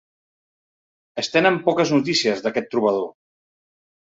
Es 1.23 1.29
tenen 1.35 1.59
poques 1.67 1.93
notícies 1.97 2.43
d'aquest 2.47 2.71
trobador. 2.73 3.07